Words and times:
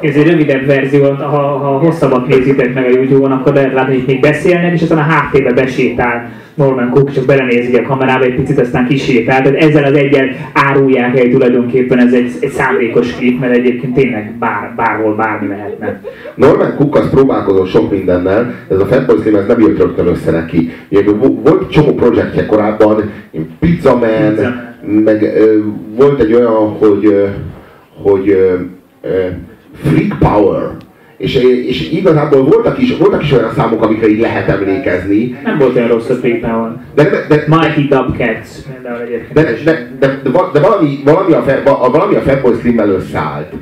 Ez 0.00 0.14
egy 0.14 0.26
rövidebb 0.30 0.66
verzió, 0.66 1.04
ha, 1.04 1.38
ha 1.38 1.78
hosszabbat 1.78 2.26
nézitek 2.26 2.74
meg 2.74 2.84
a 2.84 2.88
Youtube-on, 2.88 3.32
akkor 3.32 3.54
lehet 3.54 3.72
látni, 3.72 3.94
hogy 3.94 4.04
még 4.06 4.20
beszélnek, 4.20 4.72
és 4.72 4.82
aztán 4.82 4.98
a 4.98 5.00
háttérbe 5.00 5.52
besétál 5.52 6.30
Norman 6.54 6.90
Cook, 6.90 7.12
csak 7.12 7.24
belenézik 7.24 7.78
a 7.78 7.82
kamerába 7.82 8.24
egy 8.24 8.34
picit, 8.34 8.60
aztán 8.60 8.86
kisétál. 8.86 9.42
Tehát 9.42 9.62
ezzel 9.62 9.84
az 9.84 9.92
egyel 9.92 10.28
árulják 10.52 11.18
el 11.18 11.30
tulajdonképpen 11.30 11.98
ez 11.98 12.12
egy, 12.12 12.30
egy 12.40 12.50
szándékos 12.50 13.16
klip, 13.16 13.40
mert 13.40 13.54
egyébként 13.54 13.94
tényleg 13.94 14.34
bár, 14.38 14.72
bárhol 14.76 15.14
bármi 15.14 15.48
lehetne. 15.48 16.00
Norman 16.34 16.74
Cook 16.76 16.96
az 16.96 17.10
próbálkozott 17.10 17.68
sok 17.68 17.90
mindennel, 17.90 18.54
ez 18.68 18.80
a 18.80 18.86
Fatboy 18.86 19.20
Slim 19.20 19.34
ez 19.34 19.46
nem 19.46 19.60
jött 19.60 19.78
rögtön 19.78 20.06
össze 20.06 20.30
neki. 20.30 20.70
Volt 21.42 21.70
csomó 21.70 21.94
projektje 21.94 22.46
korábban, 22.46 23.10
Pizza 23.60 23.96
Man, 23.96 24.34
Pizza. 24.34 24.52
meg 25.04 25.22
ö, 25.22 25.58
volt 25.96 26.20
egy 26.20 26.32
olyan, 26.32 26.76
hogy, 26.78 27.04
ö, 27.04 27.26
hogy 28.02 28.28
ö, 29.00 29.26
Freak 29.74 30.18
Power, 30.18 30.70
és, 31.16 31.34
és 31.66 31.90
igazából 31.92 32.44
voltak 32.44 32.78
is, 32.78 32.96
voltak 32.96 33.22
is 33.22 33.32
olyan 33.32 33.52
számok, 33.54 33.82
amikre 33.82 34.08
így 34.08 34.20
lehet 34.20 34.48
emlékezni. 34.48 35.38
Nem 35.44 35.58
volt 35.58 35.76
olyan 35.76 35.88
rossz 35.88 36.08
a 36.08 36.14
Freak 36.14 36.40
Power. 36.40 36.72
De, 36.94 37.02
de, 37.04 37.26
de, 37.28 37.44
Mighty 37.46 37.88
Dubcats 37.88 38.48
De, 39.32 39.42
de, 39.42 39.56
de, 39.64 39.90
de, 39.98 40.20
de 40.52 40.60
valami, 40.60 41.00
valami, 41.04 41.32
a, 41.64 41.90
valami 41.90 42.14
a 42.14 42.20
Fatboy 42.20 42.54
Slim-mel 42.60 42.88
összeállt 42.88 43.52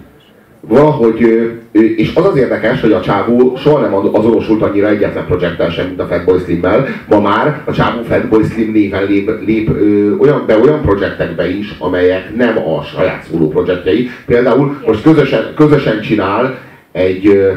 valahogy, 0.61 1.51
és 1.73 2.15
az 2.15 2.25
az 2.25 2.37
érdekes, 2.37 2.81
hogy 2.81 2.93
a 2.93 3.01
csávó 3.01 3.57
soha 3.57 3.81
nem 3.81 3.95
azonosult 3.95 4.63
annyira 4.63 4.89
egyetlen 4.89 5.27
projekttel 5.27 5.71
sem, 5.71 5.87
mint 5.87 6.01
a 6.01 6.07
Fatboy 6.07 6.39
Slimmel. 6.39 6.87
Ma 7.09 7.21
már 7.21 7.63
a 7.65 7.73
csávó 7.73 8.03
Fatboy 8.03 8.45
Slim 8.45 8.73
néven 8.73 9.07
lép, 9.07 9.31
lép 9.47 9.69
ö, 9.69 10.17
olyan, 10.17 10.45
be 10.47 10.59
olyan 10.59 10.83
projektekbe 10.83 11.49
is, 11.49 11.75
amelyek 11.79 12.37
nem 12.37 12.59
a 12.59 12.83
saját 12.83 13.25
szóló 13.31 13.49
projektjei. 13.49 14.09
Például 14.27 14.81
most 14.87 15.03
közösen, 15.03 15.55
közösen 15.57 16.01
csinál 16.01 16.59
egy, 16.93 17.53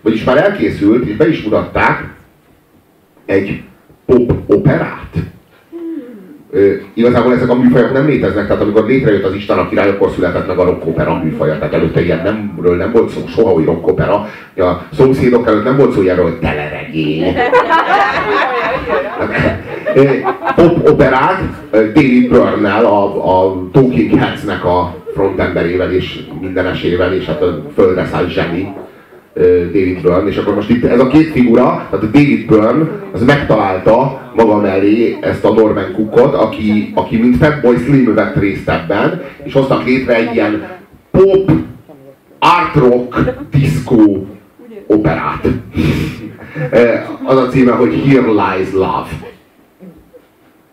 vagyis 0.00 0.24
már 0.24 0.36
elkészült, 0.36 1.04
és 1.04 1.16
be 1.16 1.28
is 1.28 1.42
mutatták, 1.42 2.14
egy 3.26 3.62
pop 4.06 4.32
operát 4.46 5.10
igazából 6.94 7.32
ezek 7.32 7.50
a 7.50 7.54
műfajok 7.54 7.92
nem 7.92 8.06
léteznek, 8.06 8.46
tehát 8.46 8.62
amikor 8.62 8.86
létrejött 8.86 9.24
az 9.24 9.34
Isten 9.34 9.58
a 9.58 9.68
király, 9.68 9.88
akkor 9.88 10.10
született 10.10 10.46
meg 10.46 10.58
a 10.58 10.64
rockopera 10.64 11.20
műfaja, 11.22 11.58
tehát 11.58 11.74
előtte 11.74 12.02
ilyen 12.04 12.20
nemről 12.24 12.76
nem 12.76 12.92
volt 12.92 13.10
szó 13.10 13.20
soha, 13.26 13.50
hogy 13.50 13.64
rockopera. 13.64 14.28
A 14.56 14.86
szomszédok 14.92 15.46
előtt 15.46 15.64
nem 15.64 15.76
volt 15.76 15.92
szó 15.92 16.02
ilyenről, 16.02 16.24
hogy 16.24 16.38
teleregény. 16.38 17.34
Pop 20.56 20.88
operák 20.88 21.40
David 21.70 22.28
Byrne-nel, 22.28 22.84
a, 22.84 23.04
a 23.44 23.68
Talking 23.72 24.18
Heads-nek 24.18 24.64
a 24.64 24.94
frontemberével 25.14 25.92
és 25.92 26.18
mindenesével, 26.40 27.14
és 27.14 27.26
hát 27.26 27.42
a 27.42 27.62
földre 27.74 28.06
szállt 28.06 28.30
zseni 28.30 28.74
David 29.36 30.00
Byrne, 30.02 30.28
és 30.28 30.36
akkor 30.36 30.54
most 30.54 30.70
itt 30.70 30.84
ez 30.84 31.00
a 31.00 31.06
két 31.06 31.30
figura, 31.30 31.86
tehát 31.90 32.10
David 32.10 32.46
Byrne, 32.46 32.88
az 33.12 33.24
megtalálta 33.24 34.30
maga 34.34 34.60
mellé 34.60 35.16
ezt 35.20 35.44
a 35.44 35.52
Norman 35.52 35.92
Cookot, 35.94 36.34
aki, 36.34 36.92
aki 36.94 37.16
mint 37.16 37.36
Fatboy 37.36 37.76
Slim 37.76 38.14
vett 38.14 38.36
részt 38.36 38.68
ebben, 38.68 39.22
és 39.44 39.52
hoztak 39.52 39.84
létre 39.84 40.14
egy 40.14 40.34
ilyen 40.34 40.66
pop, 41.10 41.50
art 42.38 42.74
rock, 42.74 43.34
disco 43.50 44.26
operát. 44.86 45.48
az 47.24 47.36
a 47.36 47.48
címe, 47.48 47.72
hogy 47.72 47.94
Here 48.06 48.26
Lies 48.26 48.72
Love. 48.72 49.08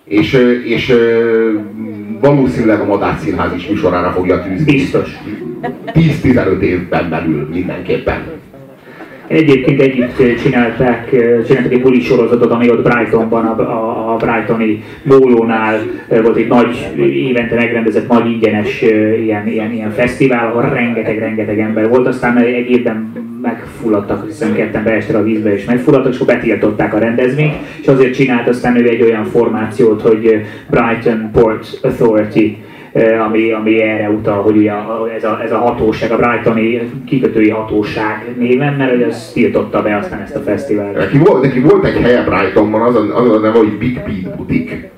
És, 0.06 0.34
és 0.66 0.96
valószínűleg 2.22 2.80
a 2.80 2.86
Madács 2.86 3.20
Színház 3.20 3.54
is 3.56 3.68
műsorára 3.68 4.12
fogja 4.12 4.44
tűzni. 4.44 4.72
Biztos. 4.72 5.10
10-15 5.86 6.60
évben 6.60 7.10
belül 7.10 7.48
mindenképpen. 7.52 8.24
Egyébként 9.28 9.82
együtt 9.82 10.40
csinálták, 10.44 11.10
csináltak 11.48 11.72
egy 11.72 11.82
buli 11.82 12.02
sorozatot, 12.02 12.52
ami 12.52 12.70
ott 12.70 12.84
Brightonban, 12.84 13.46
a, 13.46 14.14
a, 14.14 14.16
Brightoni 14.16 14.84
mólónál 15.04 15.80
volt 16.22 16.38
egy 16.38 16.48
nagy, 16.48 16.92
évente 16.98 17.56
megrendezett 17.56 18.08
nagy 18.08 18.32
ingyenes 18.32 18.82
ilyen, 19.22 19.48
ilyen, 19.48 19.72
ilyen 19.72 19.92
fesztivál, 19.92 20.48
ahol 20.48 20.70
rengeteg-rengeteg 20.70 21.60
ember 21.60 21.90
volt, 21.90 22.08
aztán 22.08 22.38
egy 22.38 22.70
évben 22.70 23.12
megfulladtak, 23.42 24.26
hiszen 24.26 24.54
ketten 24.54 24.84
beestek 24.84 25.16
a 25.16 25.24
vízbe 25.24 25.54
és 25.54 25.66
megfulladtak, 25.66 26.14
és 26.14 26.20
akkor 26.20 26.36
betiltották 26.36 26.94
a 26.94 27.00
rendezvényt, 27.00 27.56
és 27.82 27.88
azért 27.88 28.14
csinált 28.14 28.48
aztán 28.48 28.78
ő 28.78 28.90
egy 28.90 29.02
olyan 29.02 29.26
formációt, 29.26 30.02
hogy 30.02 30.42
Brighton 30.70 31.30
Port 31.32 31.80
Authority 31.82 32.58
ami, 33.28 33.52
ami 33.52 33.82
erre 33.82 34.10
utal, 34.10 34.42
hogy 34.42 34.58
ugye 34.58 34.72
ez 35.16 35.24
a, 35.24 35.40
ez 35.44 35.52
a 35.52 35.58
hatóság, 35.58 36.12
a 36.12 36.18
Brightoni 36.18 36.92
kikötői 37.06 37.50
hatóság 37.50 38.36
néven, 38.38 38.74
mert 38.74 38.92
hogy 38.92 39.02
ez 39.02 39.32
tiltotta 39.34 39.82
be 39.82 39.96
aztán 39.96 40.22
ezt 40.22 40.36
a 40.36 40.40
fesztivált. 40.40 40.98
Neki 40.98 41.18
volt, 41.18 41.42
neki 41.42 41.60
volt 41.60 41.86
egy 41.86 42.02
helye 42.02 42.24
Brightonban, 42.24 42.82
az 42.82 42.96
a, 42.96 43.18
az 43.18 43.30
a 43.30 43.40
neve, 43.40 43.58
hogy 43.58 43.78
Big 43.78 43.94
Beat 43.94 44.36
Boutique 44.36 44.92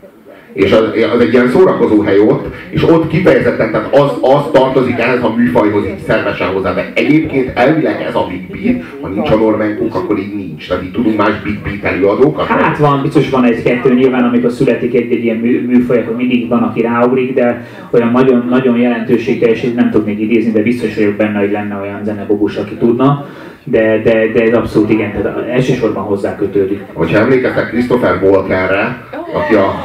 és 0.55 0.71
az, 0.71 0.83
az 1.13 1.19
egy 1.19 1.33
ilyen 1.33 1.49
szórakozó 1.49 2.01
hely 2.01 2.19
ott, 2.19 2.55
és 2.69 2.83
ott 2.83 3.07
kifejezetten, 3.07 3.71
tehát 3.71 3.95
az, 3.95 4.11
az 4.21 4.51
tartozik 4.51 4.99
ehhez 4.99 5.23
a 5.23 5.33
műfajhoz 5.37 5.85
így 5.85 6.03
szervesen 6.07 6.47
hozzá, 6.47 6.73
de 6.73 6.91
egyébként 6.93 7.51
elvileg 7.57 8.01
ez 8.01 8.15
a 8.15 8.27
Big 8.29 8.47
Beat, 8.47 8.83
ha 9.01 9.07
nincs 9.07 9.29
a 9.29 9.35
Norman 9.35 9.77
Cook, 9.77 9.95
akkor 9.95 10.17
így 10.17 10.35
nincs. 10.35 10.67
Tehát 10.67 10.83
így 10.83 10.91
tudunk 10.91 11.17
más 11.17 11.41
Big 11.43 11.59
Beat 11.63 11.93
előadókat. 11.93 12.45
Hát 12.45 12.77
van, 12.77 13.01
biztos 13.01 13.29
van 13.29 13.43
egy-kettő 13.43 13.93
nyilván, 13.93 14.23
amikor 14.23 14.51
születik 14.51 14.93
egy, 14.93 15.11
egy 15.11 15.23
ilyen 15.23 15.37
mű, 15.37 15.65
műfaj, 15.67 15.97
akkor 15.97 16.15
mindig 16.15 16.47
van, 16.47 16.63
aki 16.63 16.81
ráugrik, 16.81 17.33
de 17.33 17.67
olyan 17.91 18.11
nagyon, 18.11 18.45
nagyon 18.49 18.77
jelentőségteljes, 18.77 19.61
nem 19.61 19.89
tudnék 19.91 20.19
idézni, 20.19 20.51
de 20.51 20.61
biztos 20.61 20.95
vagyok 20.95 21.13
benne, 21.13 21.39
hogy 21.39 21.51
lenne 21.51 21.79
olyan 21.81 22.03
zenebobus, 22.03 22.55
aki 22.55 22.75
tudna 22.75 23.25
de, 23.67 24.01
de, 24.03 24.31
de 24.33 24.43
ez 24.43 24.53
abszolút 24.53 24.89
igen, 24.89 25.11
tehát 25.11 25.49
elsősorban 25.49 26.03
hozzá 26.03 26.35
kötődik. 26.35 26.81
Hogyha 26.93 27.19
emlékeztek 27.19 27.67
Christopher 27.67 28.23
Walkerre, 28.23 29.07
aki 29.33 29.53
a 29.53 29.83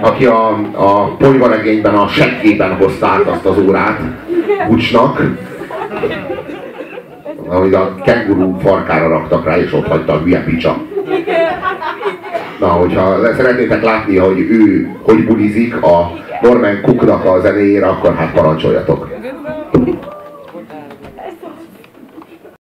aki, 0.00 0.26
a, 0.26 0.48
a 0.72 1.16
ponyvaregényben 1.16 1.94
a 1.94 2.08
sekkében 2.08 2.76
hozta 2.76 3.06
át 3.06 3.26
azt 3.26 3.44
az 3.44 3.58
órát 3.58 4.00
Bucsnak, 4.68 5.22
amit 7.48 7.74
a 7.74 7.94
kenguru 8.04 8.58
farkára 8.58 9.08
raktak 9.08 9.44
rá, 9.44 9.56
és 9.56 9.72
ott 9.72 9.86
hagyta 9.86 10.12
a 10.12 10.18
hülye 10.18 10.44
picsa. 10.44 10.76
Na, 12.60 12.66
hogyha 12.66 13.34
szeretnétek 13.36 13.82
látni, 13.82 14.16
hogy 14.16 14.38
ő 14.38 14.90
hogy 15.02 15.24
bulizik 15.24 15.82
a 15.82 16.12
Norman 16.42 16.80
Cooknak 16.82 17.24
a 17.24 17.40
zenéjére, 17.40 17.86
akkor 17.86 18.14
hát 18.14 18.32
parancsoljatok. 18.32 19.08